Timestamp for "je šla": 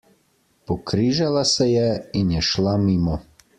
2.39-2.77